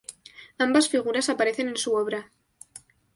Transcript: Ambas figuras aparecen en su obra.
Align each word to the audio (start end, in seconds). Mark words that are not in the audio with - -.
Ambas 0.57 0.89
figuras 0.89 1.29
aparecen 1.29 1.67
en 1.69 1.77
su 1.77 1.93
obra. 1.93 2.31